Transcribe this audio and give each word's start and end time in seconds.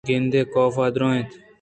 بہ 0.03 0.07
گندے!!کاف 0.11 0.75
ءَ 0.83 0.93
درّائینت 0.93 1.29